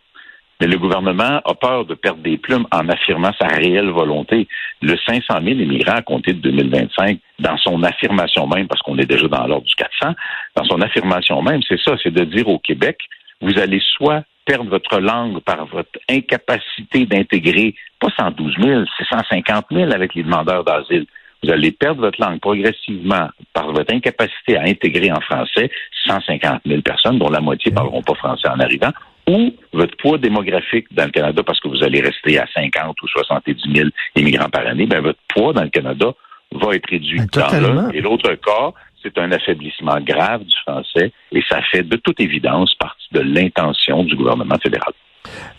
Mais 0.60 0.68
le 0.68 0.78
gouvernement 0.78 1.42
a 1.46 1.54
peur 1.54 1.86
de 1.86 1.94
perdre 1.94 2.22
des 2.22 2.38
plumes 2.38 2.66
en 2.72 2.90
affirmant 2.90 3.32
sa 3.40 3.48
réelle 3.48 3.90
volonté. 3.90 4.48
Le 4.82 4.96
500 5.06 5.22
000 5.44 5.60
immigrants 5.60 5.98
à 5.98 6.02
compter 6.02 6.34
de 6.34 6.40
2025, 6.40 7.20
dans 7.40 7.58
son 7.58 7.84
affirmation 7.84 8.48
même, 8.48 8.68
parce 8.68 8.82
qu'on 8.82 8.98
est 8.98 9.06
déjà 9.06 9.28
dans 9.28 9.46
l'ordre 9.46 9.68
du 9.68 9.76
400, 9.76 10.16
dans 10.56 10.64
son 10.66 10.82
affirmation 10.82 11.42
même, 11.42 11.62
c'est 11.68 11.80
ça, 11.80 11.96
c'est 12.02 12.14
de 12.14 12.24
dire 12.24 12.48
au 12.48 12.60
Québec, 12.60 12.98
vous 13.42 13.58
allez 13.60 13.82
soit 13.98 14.24
perdre 14.46 14.70
votre 14.70 15.00
langue 15.00 15.40
par 15.42 15.66
votre 15.68 16.00
incapacité 16.10 17.06
d'intégrer, 17.06 17.76
pas 18.00 18.08
112 18.18 18.56
000, 18.60 18.84
c'est 18.98 19.08
150 19.08 19.66
000 19.72 19.92
avec 19.92 20.16
les 20.16 20.24
demandeurs 20.24 20.64
d'asile. 20.64 21.06
Vous 21.44 21.52
allez 21.52 21.72
perdre 21.72 22.02
votre 22.02 22.20
langue 22.20 22.40
progressivement 22.40 23.30
par 23.54 23.72
votre 23.72 23.94
incapacité 23.94 24.58
à 24.58 24.64
intégrer 24.64 25.12
en 25.12 25.22
français 25.22 25.70
150 26.08 26.62
000 26.66 26.82
personnes, 26.82 27.20
dont 27.20 27.30
la 27.30 27.42
moitié 27.42 27.72
parleront 27.72 28.02
pas 28.02 28.16
français 28.16 28.48
en 28.48 28.60
arrivant, 28.60 28.92
ou 29.28 29.54
votre 29.74 29.96
poids 29.98 30.18
démographique 30.18 30.88
dans 30.92 31.06
le 31.06 31.12
Canada, 31.12 31.44
parce 31.44 31.60
que 31.60 31.68
vous 31.68 31.84
allez 31.84 32.02
rester 32.02 32.40
à 32.40 32.48
50 32.54 33.02
ou 33.02 33.08
70 33.08 33.56
000 33.76 33.90
immigrants 34.16 34.50
par 34.50 34.66
année, 34.66 34.86
ben 34.86 35.02
votre 35.02 35.20
poids 35.28 35.54
dans 35.54 35.64
le 35.64 35.70
Canada 35.70 36.14
va 36.52 36.76
être 36.76 36.90
réduit. 36.90 37.20
Ben, 37.34 37.62
dans 37.62 37.74
l'un. 37.74 37.90
Et 37.92 38.02
l'autre 38.02 38.34
cas, 38.36 38.72
c'est 39.04 39.18
un 39.18 39.32
affaiblissement 39.32 40.00
grave 40.02 40.44
du 40.44 40.56
français, 40.66 41.12
et 41.32 41.44
ça 41.50 41.62
fait 41.62 41.84
de 41.84 41.98
toute 41.98 42.20
évidence 42.20 42.74
partie 42.76 43.08
de 43.12 43.20
l'intention 43.20 44.04
du 44.04 44.16
gouvernement 44.16 44.58
fédéral. 44.62 44.94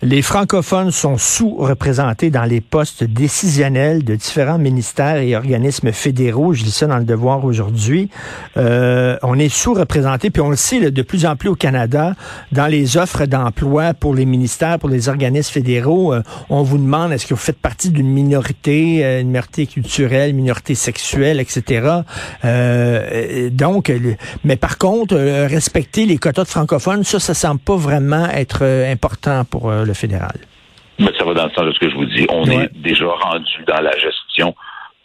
Les 0.01 0.23
francophones 0.23 0.93
sont 0.93 1.19
sous-représentés 1.19 2.31
dans 2.31 2.45
les 2.45 2.61
postes 2.61 3.03
décisionnels 3.03 4.05
de 4.05 4.15
différents 4.15 4.57
ministères 4.57 5.17
et 5.17 5.35
organismes 5.35 5.91
fédéraux. 5.91 6.53
Je 6.53 6.63
dis 6.63 6.71
ça 6.71 6.87
dans 6.87 6.99
le 6.99 7.05
devoir 7.05 7.45
aujourd'hui. 7.45 8.09
Euh, 8.57 9.17
on 9.25 9.37
est 9.41 9.49
sous-représentés, 9.49 10.31
puis 10.31 10.41
on 10.41 10.51
le 10.51 10.57
sait 10.57 10.93
de 10.93 11.03
plus 11.03 11.27
en 11.27 11.35
plus 11.35 11.49
au 11.49 11.57
Canada, 11.57 12.15
dans 12.53 12.69
les 12.69 12.97
offres 12.97 13.27
d'emploi 13.27 13.93
pour 13.93 14.15
les 14.15 14.25
ministères, 14.25 14.79
pour 14.79 14.89
les 14.89 15.09
organismes 15.09 15.53
fédéraux. 15.53 16.15
euh, 16.15 16.23
on 16.49 16.63
vous 16.63 16.79
demande 16.79 17.11
est-ce 17.11 17.27
que 17.27 17.35
vous 17.35 17.41
faites 17.41 17.59
partie 17.59 17.91
d'une 17.91 18.09
minorité, 18.09 19.05
euh, 19.05 19.21
une 19.21 19.29
minorité 19.29 19.67
culturelle, 19.67 20.33
minorité 20.33 20.77
sexuelle, 20.77 21.41
etc. 21.41 22.03
Donc, 23.51 23.93
mais 24.45 24.57
par 24.57 24.79
contre, 24.79 25.17
respecter 25.17 26.07
les 26.07 26.19
quotas 26.19 26.45
de 26.45 26.49
francophones, 26.49 27.03
ça, 27.03 27.19
ça 27.19 27.35
semble 27.35 27.61
pas 27.61 27.77
vraiment 27.77 28.29
être 28.29 28.65
important 28.65 29.45
pour 29.45 29.58
euh, 29.67 29.85
le 29.85 29.95
fédéral. 29.95 30.37
Mais 30.99 31.13
ça 31.17 31.25
va 31.25 31.35
dans 31.35 31.45
le 31.47 31.51
sens 31.53 31.65
de 31.65 31.73
ce 31.73 31.79
que 31.79 31.91
je 31.91 31.95
vous 31.95 32.05
dis. 32.07 32.27
On 32.31 32.45
Ouais. 32.45 32.65
est 32.65 32.77
déjà 32.77 33.07
rendu 33.07 33.53
dans 33.67 33.81
la 33.81 33.93
gestion 33.99 34.55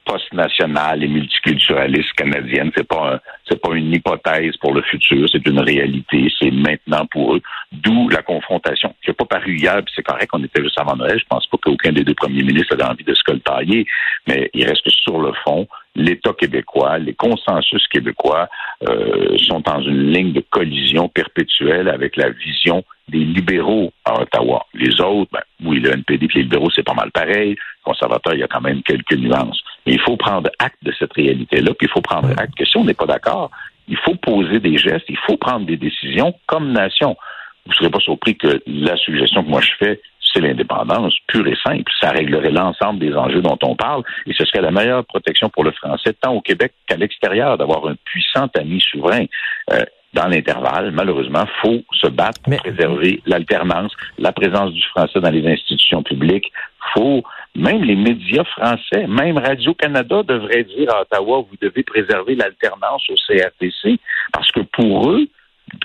post-nationale 0.05 1.01
et 1.03 1.07
multiculturaliste 1.07 2.11
canadienne. 2.13 2.71
C'est 2.75 2.87
pas 2.87 3.19
c'est 3.49 3.61
pas 3.61 3.73
une 3.73 3.93
hypothèse 3.93 4.55
pour 4.57 4.73
le 4.73 4.81
futur, 4.81 5.27
c'est 5.31 5.45
une 5.47 5.59
réalité. 5.59 6.31
C'est 6.39 6.51
maintenant 6.51 7.05
pour 7.05 7.35
eux. 7.35 7.41
D'où 7.71 8.09
la 8.09 8.21
confrontation 8.21 8.93
qui 9.03 9.09
n'a 9.09 9.13
pas 9.13 9.25
paru 9.25 9.55
hier, 9.57 9.75
puis 9.83 9.93
c'est 9.95 10.03
correct, 10.03 10.29
on 10.33 10.43
était 10.43 10.61
juste 10.63 10.79
avant 10.79 10.95
Noël. 10.95 11.17
Je 11.19 11.25
pense 11.29 11.47
pas 11.47 11.57
qu'aucun 11.61 11.91
des 11.91 12.03
deux 12.03 12.13
premiers 12.15 12.43
ministres 12.43 12.73
avait 12.73 12.83
envie 12.83 13.03
de 13.03 13.13
se 13.13 13.23
coltailler, 13.23 13.85
mais 14.27 14.49
il 14.53 14.65
reste 14.65 14.83
que 14.83 14.91
sur 14.91 15.19
le 15.21 15.31
fond, 15.45 15.67
l'État 15.95 16.33
québécois, 16.33 16.97
les 16.97 17.13
consensus 17.13 17.87
québécois 17.87 18.49
euh, 18.87 19.37
sont 19.37 19.59
dans 19.59 19.81
une 19.81 20.11
ligne 20.11 20.33
de 20.33 20.43
collision 20.49 21.07
perpétuelle 21.07 21.89
avec 21.89 22.17
la 22.17 22.29
vision 22.29 22.83
des 23.09 23.19
libéraux 23.19 23.91
à 24.05 24.21
Ottawa. 24.21 24.65
Les 24.73 24.99
autres, 25.01 25.29
ben, 25.31 25.41
oui, 25.63 25.79
le 25.79 25.91
NPD 25.91 26.25
et 26.25 26.29
les 26.35 26.41
libéraux, 26.43 26.69
c'est 26.73 26.83
pas 26.83 26.93
mal 26.93 27.11
pareil. 27.11 27.55
Conservateurs, 27.83 28.33
il 28.33 28.39
y 28.39 28.43
a 28.43 28.47
quand 28.47 28.61
même 28.61 28.81
quelques 28.81 29.15
nuances. 29.15 29.61
Mais 29.85 29.93
il 29.93 29.99
faut 29.99 30.17
prendre 30.17 30.49
acte 30.59 30.83
de 30.83 30.93
cette 30.97 31.13
réalité-là, 31.13 31.73
puis 31.77 31.87
il 31.87 31.91
faut 31.91 32.01
prendre 32.01 32.29
acte 32.37 32.55
que 32.55 32.65
si 32.65 32.77
on 32.77 32.85
n'est 32.85 32.93
pas 32.93 33.05
d'accord, 33.05 33.51
il 33.87 33.97
faut 33.97 34.15
poser 34.15 34.59
des 34.59 34.77
gestes, 34.77 35.05
il 35.09 35.17
faut 35.27 35.37
prendre 35.37 35.65
des 35.65 35.77
décisions 35.77 36.33
comme 36.47 36.71
nation. 36.71 37.17
Vous 37.65 37.71
ne 37.71 37.75
serez 37.75 37.89
pas 37.89 37.99
surpris 37.99 38.35
que 38.37 38.61
la 38.65 38.95
suggestion 38.97 39.43
que 39.43 39.49
moi 39.49 39.61
je 39.61 39.71
fais, 39.77 40.01
c'est 40.33 40.41
l'indépendance 40.41 41.15
pure 41.27 41.47
et 41.47 41.57
simple. 41.63 41.91
Ça 42.01 42.09
réglerait 42.09 42.51
l'ensemble 42.51 42.99
des 42.99 43.13
enjeux 43.15 43.41
dont 43.41 43.57
on 43.63 43.75
parle 43.75 44.03
et 44.25 44.33
ce 44.33 44.45
serait 44.45 44.61
la 44.61 44.71
meilleure 44.71 45.05
protection 45.05 45.49
pour 45.49 45.63
le 45.63 45.71
français, 45.71 46.13
tant 46.19 46.33
au 46.33 46.41
Québec 46.41 46.73
qu'à 46.87 46.97
l'extérieur, 46.97 47.57
d'avoir 47.57 47.85
un 47.87 47.95
puissant 48.05 48.47
ami 48.57 48.81
souverain. 48.81 49.25
Euh, 49.71 49.83
dans 50.13 50.27
l'intervalle, 50.27 50.91
malheureusement, 50.91 51.45
faut 51.61 51.81
se 51.91 52.07
battre 52.07 52.39
pour 52.41 52.51
Mais- 52.51 52.57
préserver 52.57 53.21
l'alternance, 53.25 53.91
la 54.19 54.31
présence 54.31 54.71
du 54.71 54.81
français 54.89 55.19
dans 55.19 55.31
les 55.31 55.45
institutions 55.47 56.03
publiques. 56.03 56.51
Faut 56.93 57.23
même 57.55 57.83
les 57.83 57.95
médias 57.95 58.43
français, 58.43 59.07
même 59.07 59.39
Radio-Canada 59.39 60.21
devrait 60.23 60.65
dire 60.65 60.93
à 60.93 61.01
Ottawa, 61.01 61.43
vous 61.49 61.57
devez 61.59 61.81
préserver 61.81 62.35
l'alternance 62.35 63.03
au 63.09 63.15
CRTC, 63.27 63.97
parce 64.31 64.51
que 64.51 64.59
pour 64.59 65.09
eux, 65.09 65.27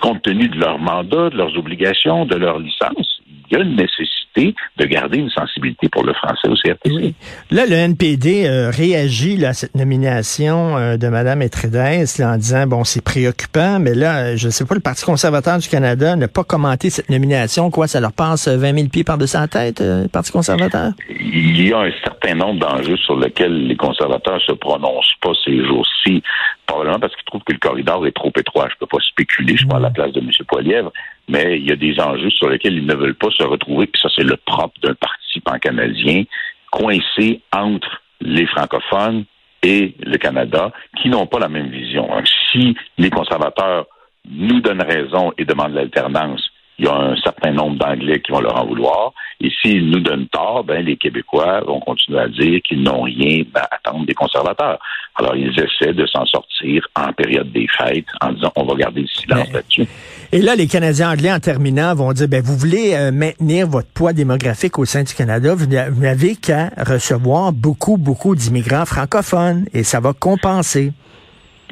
compte 0.03 0.23
tenu 0.23 0.49
de 0.49 0.59
leur 0.59 0.79
mandat, 0.79 1.31
de 1.31 1.37
leurs 1.37 1.57
obligations, 1.57 2.27
de 2.27 2.37
leur 2.37 2.59
licence, 2.59 3.21
il 3.51 3.57
y 3.57 3.61
a 3.61 3.65
une 3.65 3.77
nécessité 3.77 4.28
de 4.77 4.85
garder 4.85 5.19
une 5.19 5.31
sensibilité 5.31 5.89
pour 5.89 6.05
le 6.05 6.13
français 6.15 6.49
au 6.49 6.55
CRTC. 6.55 7.15
Là, 7.51 7.67
le 7.67 7.75
NPD 7.75 8.47
euh, 8.47 8.71
réagit 8.71 9.45
à 9.45 9.53
cette 9.53 9.75
nomination 9.75 10.77
euh, 10.77 10.97
de 10.97 11.09
Mme 11.09 11.43
Etredes 11.43 12.07
en 12.21 12.37
disant, 12.37 12.67
bon, 12.67 12.85
c'est 12.85 13.03
préoccupant, 13.03 13.79
mais 13.81 13.95
là, 13.95 14.37
je 14.37 14.47
ne 14.47 14.51
sais 14.51 14.65
pas, 14.65 14.75
le 14.75 14.81
Parti 14.81 15.05
conservateur 15.05 15.59
du 15.59 15.69
Canada 15.69 16.17
n'a 16.17 16.29
pas 16.29 16.45
commenté 16.45 16.91
cette 16.91 17.11
nomination. 17.11 17.71
Quoi, 17.71 17.87
ça 17.87 18.01
leur 18.01 18.13
passe 18.13 18.49
20 18.49 18.75
000 18.75 18.89
pieds 18.89 19.05
par-dessus 19.05 19.37
la 19.37 19.49
tête, 19.49 19.81
euh, 19.81 20.03
le 20.03 20.09
Parti 20.09 20.33
conservateur? 20.33 20.93
Il 21.11 21.67
y 21.67 21.73
a 21.73 21.81
un 21.81 21.93
certain 22.05 22.35
nombre 22.35 22.61
d'enjeux 22.61 22.97
sur 22.97 23.19
lesquels 23.19 23.67
les 23.67 23.77
conservateurs 23.77 24.41
se 24.43 24.53
prononcent 24.53 25.15
pas 25.21 25.33
ces 25.45 25.65
jours-ci, 25.65 26.23
probablement 26.67 26.99
parce 26.99 27.15
qu'ils 27.15 27.25
trouvent 27.25 27.45
que 27.45 27.53
le 27.53 27.59
corridor 27.59 28.07
est 28.07 28.13
trop 28.13 28.33
étroit. 28.37 28.69
Je 28.71 28.77
peux 28.81 28.87
pas 28.87 29.03
spéculer, 29.03 29.55
je 29.55 29.59
suis 29.59 29.67
pas 29.67 29.77
à 29.77 29.81
la 29.81 29.91
place 29.91 30.13
de 30.13 30.21
M. 30.21 30.31
Poilièvre, 30.47 30.93
mais 31.29 31.59
il 31.59 31.69
y 31.69 31.73
a 31.73 31.77
des 31.77 31.99
enjeux 32.01 32.31
sur 32.31 32.49
lesquels 32.49 32.75
ils 32.75 32.87
ne 32.87 32.95
veulent 32.95 33.15
pas 33.15 33.31
se 33.31 33.43
retrouver, 33.43 33.87
puis 33.87 34.01
ça, 34.01 34.09
c'est 34.15 34.25
le 34.29 34.37
propre 34.37 34.79
d'un 34.83 34.95
participant 34.95 35.59
canadien, 35.59 36.25
coincé 36.71 37.41
entre 37.53 38.03
les 38.21 38.47
francophones 38.47 39.25
et 39.63 39.95
le 40.01 40.17
Canada, 40.19 40.73
qui 41.01 41.09
n'ont 41.09 41.27
pas 41.27 41.39
la 41.39 41.49
même 41.49 41.69
vision. 41.69 42.09
si 42.53 42.77
les 42.97 43.11
conservateurs 43.11 43.87
nous 44.31 44.61
donnent 44.61 44.83
raison 44.83 45.33
et 45.39 45.45
demandent 45.45 45.75
l'alternance, 45.75 46.49
il 46.79 46.85
y 46.85 46.89
a 46.89 46.95
un 46.95 47.17
certain 47.17 47.51
nombre 47.51 47.77
d'Anglais 47.77 48.21
qui 48.21 48.31
vont 48.31 48.41
leur 48.41 48.57
en 48.57 48.67
vouloir. 48.67 49.13
Et 49.41 49.51
s'ils 49.61 49.91
nous 49.91 50.01
donnent 50.01 50.29
tort, 50.29 50.63
ben, 50.65 50.85
les 50.85 50.97
Québécois 50.97 51.61
vont 51.61 51.81
continuer 51.81 52.21
à 52.21 52.29
dire 52.29 52.61
qu'ils 52.63 52.83
n'ont 52.83 53.03
rien 53.03 53.43
à 53.55 53.75
attendre 53.75 54.07
des 54.07 54.15
conservateurs. 54.15 54.79
Alors, 55.17 55.35
ils 55.35 55.53
essaient 55.59 55.93
de 55.93 56.07
s'en 56.07 56.25
sortir 56.27 56.87
en 56.95 57.13
période 57.13 57.51
des 57.51 57.67
fêtes 57.67 58.07
en 58.21 58.33
disant 58.33 58.53
on 58.55 58.65
va 58.65 58.75
garder 58.77 59.01
le 59.03 59.09
silence 59.09 59.53
là-dessus. 59.53 59.87
Et 60.31 60.41
là, 60.41 60.55
les 60.55 60.69
Canadiens 60.69 61.11
anglais, 61.11 61.33
en 61.33 61.41
terminant, 61.41 61.95
vont 61.95 62.13
dire, 62.13 62.29
ben, 62.29 62.43
vous 62.43 62.57
voulez 62.57 62.95
euh, 62.95 63.11
maintenir 63.11 63.67
votre 63.67 63.89
poids 63.93 64.13
démographique 64.13 64.79
au 64.79 64.85
sein 64.85 65.03
du 65.03 65.15
Canada, 65.15 65.55
vous 65.55 65.67
n'avez 65.67 66.37
qu'à 66.37 66.71
recevoir 66.77 67.53
beaucoup, 67.53 67.97
beaucoup 67.97 68.37
d'immigrants 68.37 68.87
francophones 68.87 69.67
et 69.73 69.83
ça 69.83 69.99
va 70.01 70.13
compenser. 70.13 70.93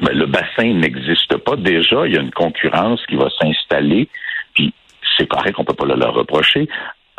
Mais 0.01 0.13
le 0.13 0.25
bassin 0.27 0.73
n'existe 0.73 1.37
pas 1.37 1.55
déjà. 1.55 2.05
Il 2.05 2.13
y 2.13 2.17
a 2.17 2.21
une 2.21 2.31
concurrence 2.31 2.99
qui 3.07 3.15
va 3.15 3.29
s'installer. 3.39 4.09
C'est 5.17 5.27
correct 5.27 5.53
qu'on 5.53 5.65
peut 5.65 5.73
pas 5.73 5.85
le 5.85 5.95
leur 5.95 6.13
reprocher 6.13 6.67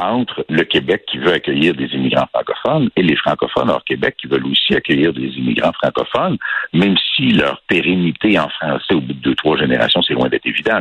entre 0.01 0.45
le 0.49 0.63
Québec 0.65 1.05
qui 1.11 1.19
veut 1.19 1.33
accueillir 1.33 1.75
des 1.75 1.87
immigrants 1.87 2.29
francophones 2.33 2.89
et 2.97 3.03
les 3.03 3.17
francophones 3.17 3.71
hors 3.71 3.85
Québec 3.85 4.17
qui 4.21 4.29
veulent 4.29 4.47
aussi 4.47 4.75
accueillir 4.75 5.13
des 5.13 5.29
immigrants 5.37 5.73
francophones, 5.73 6.39
même 6.73 6.97
si 7.15 7.33
leur 7.33 7.61
pérennité 7.67 8.39
en 8.39 8.49
français 8.49 8.95
au 8.95 9.01
bout 9.01 9.13
de 9.13 9.21
deux, 9.21 9.35
trois 9.35 9.57
générations, 9.57 10.01
c'est 10.03 10.15
loin 10.15 10.29
d'être 10.29 10.47
évident. 10.47 10.79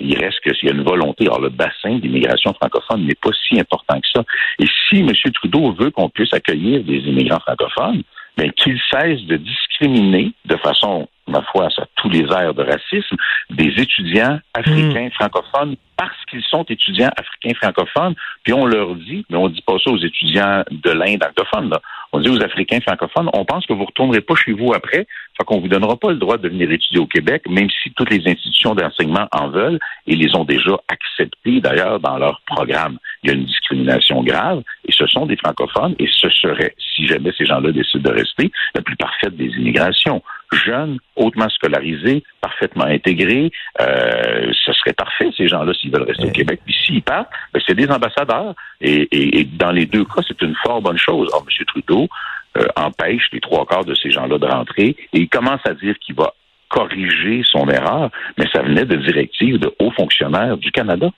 Il 0.00 0.18
reste 0.18 0.40
que 0.40 0.54
s'il 0.54 0.68
y 0.68 0.72
a 0.72 0.74
une 0.74 0.84
volonté, 0.84 1.26
alors 1.26 1.40
le 1.40 1.48
bassin 1.48 1.98
d'immigration 1.98 2.54
francophone 2.54 3.06
n'est 3.06 3.16
pas 3.16 3.30
si 3.48 3.58
important 3.58 4.00
que 4.00 4.08
ça. 4.14 4.24
Et 4.60 4.66
si 4.88 5.00
M. 5.00 5.10
Trudeau 5.32 5.72
veut 5.72 5.90
qu'on 5.90 6.08
puisse 6.08 6.32
accueillir 6.32 6.84
des 6.84 6.98
immigrants 6.98 7.40
francophones, 7.40 8.02
mais 8.38 8.50
qu'il 8.50 8.78
cesse 8.90 9.22
de 9.22 9.36
discriminer 9.36 10.32
de 10.44 10.56
façon, 10.56 11.08
ma 11.26 11.42
foi, 11.42 11.66
à 11.66 11.84
tous 11.96 12.10
les 12.10 12.24
airs 12.32 12.54
de 12.54 12.62
racisme, 12.62 13.16
des 13.50 13.72
étudiants 13.78 14.38
africains 14.54 15.08
hmm. 15.08 15.12
francophones 15.12 15.76
parce 15.96 16.24
qu'ils 16.28 16.42
sont 16.42 16.64
étudiants 16.64 17.10
africains 17.16 17.54
francophones, 17.54 18.14
puis 18.42 18.52
on 18.52 18.66
leur 18.66 18.94
dit, 18.96 19.24
mais 19.30 19.36
on 19.36 19.48
dit 19.48 19.62
pas 19.62 19.76
ça 19.82 19.90
aux 19.90 19.98
étudiants 19.98 20.64
de 20.70 20.90
l'Inde 20.90 21.22
anglophone, 21.22 21.70
là. 21.70 21.80
on 22.12 22.20
dit 22.20 22.28
aux 22.28 22.42
Africains 22.42 22.80
francophones, 22.80 23.30
on 23.32 23.44
pense 23.44 23.64
que 23.66 23.72
vous 23.72 23.84
retournerez 23.84 24.20
pas 24.20 24.34
chez 24.34 24.52
vous 24.52 24.74
après, 24.74 25.06
fait 25.36 25.44
qu'on 25.46 25.60
vous 25.60 25.68
donnera 25.68 25.96
pas 25.96 26.10
le 26.10 26.16
droit 26.16 26.36
de 26.36 26.48
venir 26.48 26.70
étudier 26.70 26.98
au 26.98 27.06
Québec, 27.06 27.44
même 27.48 27.68
si 27.82 27.92
toutes 27.92 28.10
les 28.10 28.22
institutions 28.28 28.74
d'enseignement 28.74 29.28
en 29.32 29.48
veulent 29.48 29.78
et 30.06 30.16
les 30.16 30.34
ont 30.34 30.44
déjà 30.44 30.76
acceptés 30.88 31.60
d'ailleurs 31.60 32.00
dans 32.00 32.18
leur 32.18 32.40
programme. 32.46 32.98
Il 33.22 33.30
y 33.30 33.32
a 33.32 33.36
une 33.36 33.44
discrimination 33.44 34.22
grave 34.22 34.62
et 34.86 34.92
ce 34.92 35.06
sont 35.06 35.26
des 35.26 35.36
francophones 35.36 35.94
et 35.98 36.08
ce 36.08 36.28
serait, 36.30 36.74
si 36.94 37.06
jamais 37.06 37.32
ces 37.36 37.46
gens-là 37.46 37.72
décident 37.72 38.10
de 38.10 38.16
rester, 38.16 38.50
la 38.74 38.82
plus 38.82 38.96
parfaite 38.96 39.36
des 39.36 39.46
immigrations 39.46 40.22
jeunes, 40.52 40.98
hautement 41.16 41.48
scolarisés, 41.48 42.22
parfaitement 42.40 42.84
intégrés. 42.84 43.50
Euh, 43.80 44.52
ce 44.64 44.72
serait 44.72 44.92
parfait, 44.92 45.30
ces 45.36 45.48
gens-là, 45.48 45.72
s'ils 45.74 45.90
veulent 45.90 46.02
rester 46.02 46.26
au 46.26 46.30
Québec. 46.30 46.60
Puis 46.64 46.74
s'ils 46.84 47.02
partent, 47.02 47.30
ben, 47.52 47.60
c'est 47.66 47.74
des 47.74 47.90
ambassadeurs. 47.90 48.54
Et, 48.80 49.48
dans 49.58 49.72
les 49.72 49.86
deux 49.86 50.04
cas, 50.04 50.22
c'est 50.26 50.40
une 50.42 50.54
fort 50.62 50.82
bonne 50.82 50.98
chose. 50.98 51.28
Or, 51.32 51.44
M. 51.46 51.64
Trudeau 51.66 52.08
euh, 52.56 52.66
empêche 52.76 53.28
les 53.32 53.40
trois 53.40 53.66
quarts 53.66 53.84
de 53.84 53.94
ces 53.94 54.10
gens-là 54.10 54.38
de 54.38 54.46
rentrer 54.46 54.96
et 55.12 55.20
il 55.20 55.28
commence 55.28 55.60
à 55.64 55.74
dire 55.74 55.98
qu'il 55.98 56.14
va 56.14 56.34
corriger 56.68 57.42
son 57.44 57.68
erreur, 57.68 58.10
mais 58.38 58.46
ça 58.52 58.62
venait 58.62 58.84
de 58.84 58.96
directives 58.96 59.58
de 59.58 59.72
hauts 59.78 59.92
fonctionnaires 59.92 60.56
du 60.56 60.70
Canada. 60.72 61.10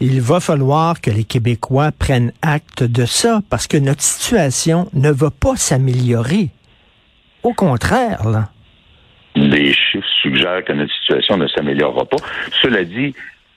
Il 0.00 0.20
va 0.20 0.40
falloir 0.40 1.00
que 1.00 1.10
les 1.10 1.24
Québécois 1.24 1.90
prennent 1.96 2.32
acte 2.42 2.82
de 2.82 3.04
ça 3.04 3.40
parce 3.50 3.66
que 3.66 3.76
notre 3.76 4.02
situation 4.02 4.88
ne 4.94 5.10
va 5.10 5.30
pas 5.30 5.56
s'améliorer. 5.56 6.50
Au 7.42 7.52
contraire, 7.52 8.28
là. 8.28 8.48
Les 9.34 9.72
chiffres 9.72 10.06
suggèrent 10.20 10.64
que 10.64 10.72
notre 10.72 10.92
situation 10.92 11.36
ne 11.36 11.48
s'améliorera 11.48 12.04
pas. 12.04 12.18
Cela 12.60 12.84
dit, 12.84 13.14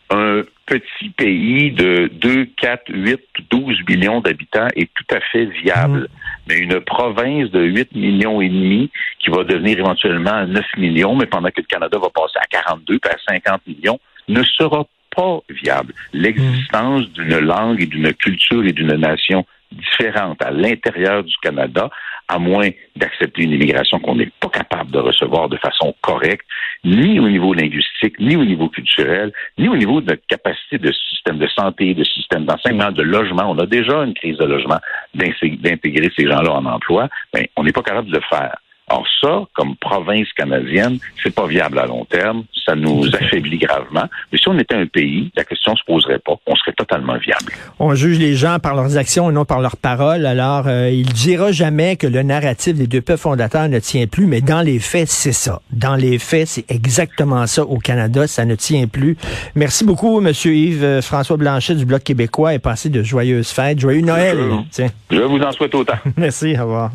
un 0.10 0.42
petit 0.66 1.10
pays 1.10 1.72
de 1.72 2.10
2, 2.14 2.46
4, 2.58 2.84
8, 2.90 3.20
12 3.50 3.78
millions 3.88 4.22
d'habitants 4.22 4.68
est 4.76 4.90
tout 4.94 5.16
à 5.16 5.20
fait 5.20 5.46
viable. 5.46 6.02
Mm. 6.02 6.08
Mais 6.48 6.58
une 6.58 6.80
province 6.80 7.50
de 7.52 7.62
8 7.62 7.96
millions 7.96 8.42
et 8.42 8.50
demi 8.50 8.90
qui 9.20 9.30
va 9.30 9.44
devenir 9.44 9.80
éventuellement 9.80 10.46
9 10.46 10.66
millions, 10.78 11.16
mais 11.16 11.26
pendant 11.26 11.50
que 11.50 11.62
le 11.62 11.64
Canada 11.64 11.98
va 12.00 12.10
passer 12.10 12.38
à 12.38 12.46
42 12.48 13.00
puis 13.00 13.12
à 13.12 13.34
50 13.34 13.62
millions, 13.68 14.00
ne 14.28 14.44
sera 14.44 14.86
pas 15.16 15.40
viable. 15.50 15.94
L'existence 16.14 17.10
d'une 17.12 17.40
langue 17.40 17.82
et 17.82 17.86
d'une 17.86 18.14
culture 18.14 18.64
et 18.66 18.74
d'une 18.74 18.96
nation 18.96 19.46
différente 19.72 20.42
à 20.42 20.52
l'intérieur 20.52 21.24
du 21.24 21.36
Canada 21.42 21.90
à 22.28 22.40
moins 22.40 22.70
d'accepter 22.96 23.44
une 23.44 23.52
immigration 23.52 24.00
qu'on 24.00 24.16
n'est 24.16 24.32
pas 24.40 24.50
capable 24.50 24.92
de 24.92 25.00
recevoir 25.00 25.50
de 25.50 25.58
façon 25.58 25.94
correcte, 26.02 26.46
ni 26.84 27.20
au 27.20 27.30
niveau 27.30 27.54
linguistique, 27.54 28.20
ni 28.20 28.36
au 28.36 28.46
niveau 28.46 28.70
culturel, 28.70 29.32
ni 29.58 29.68
au 29.68 29.76
niveau 29.76 30.02
de 30.02 30.12
notre 30.12 30.26
capacité 30.28 30.78
de 30.78 30.92
système 30.92 31.38
de 31.38 31.48
santé, 31.48 31.94
de 31.94 32.04
système 32.04 32.46
d'enseignement, 32.46 32.92
de 32.92 33.04
logement. 33.04 33.50
On 33.50 33.58
a 33.60 33.66
déjà 33.66 34.04
une 34.04 34.14
crise 34.14 34.38
de 34.38 34.46
logement 34.46 34.80
d'intégrer 35.14 36.12
ces 36.18 36.28
gens-là 36.28 36.52
en 36.52 36.66
emploi, 36.66 37.10
mais 37.34 37.50
on 37.56 37.64
n'est 37.64 37.72
pas 37.72 37.84
capable 37.84 38.10
de 38.10 38.16
le 38.16 38.24
faire. 38.30 38.58
Or 38.88 39.04
ça, 39.20 39.46
comme 39.56 39.76
province 39.78 40.28
canadienne, 40.38 41.00
c'est 41.24 41.34
pas 41.34 41.48
viable 41.48 41.80
à 41.80 41.88
long 41.88 42.06
terme. 42.06 42.44
Ça 42.66 42.76
nous 42.76 43.08
affaiblit 43.16 43.58
gravement. 43.58 44.06
Mais 44.32 44.38
si 44.38 44.48
on 44.48 44.58
était 44.60 44.76
un 44.76 44.86
pays, 44.86 45.32
la 45.36 45.44
question 45.44 45.76
se 45.76 45.84
poserait 45.86 46.20
pas. 46.20 46.36
On 46.46 46.56
serait 46.56 46.74
totalement 46.74 47.18
viable. 47.18 47.54
On 47.80 47.96
juge 47.96 48.20
les 48.20 48.36
gens 48.36 48.60
par 48.60 48.76
leurs 48.76 48.98
actions 48.98 49.30
et 49.30 49.34
non 49.34 49.44
par 49.44 49.60
leurs 49.60 49.78
paroles. 49.78 50.28
Alors, 50.28 50.68
euh, 50.68 50.90
il 50.92 51.12
dira 51.14 51.52
jamais 51.52 51.96
que 51.96 52.06
le 52.06 52.22
narratif 52.22 52.76
des 52.76 52.86
deux 52.86 53.02
peuples 53.02 53.20
fondateurs 53.20 53.70
ne 53.70 53.80
tient 53.80 54.06
plus, 54.06 54.28
mais 54.28 54.42
dans 54.42 54.62
les 54.62 54.78
faits, 54.78 55.08
c'est 55.08 55.32
ça. 55.32 55.62
Dans 55.72 55.96
les 55.96 56.20
faits, 56.20 56.48
c'est 56.48 56.72
exactement 56.72 57.48
ça 57.48 57.64
au 57.64 57.80
Canada. 57.80 58.28
Ça 58.28 58.46
ne 58.46 58.54
tient 58.56 58.86
plus. 58.88 59.18
Merci 59.56 59.84
beaucoup, 59.84 60.22
Monsieur 60.22 60.54
Yves 60.54 60.84
euh, 60.84 61.02
François 61.02 61.38
Blanchet 61.38 61.74
du 61.76 61.86
Bloc 61.86 62.04
québécois 62.04 62.54
et 62.54 62.60
passez 62.60 62.90
de 62.90 63.02
joyeuses 63.02 63.50
fêtes. 63.50 63.80
Joyeux 63.80 64.02
Noël. 64.02 64.38
Je, 64.78 64.84
je 65.10 65.22
vous 65.22 65.40
en 65.40 65.52
souhaite 65.52 65.74
autant. 65.74 65.98
Merci. 66.18 66.56
Au 66.60 66.64
revoir. 66.64 66.92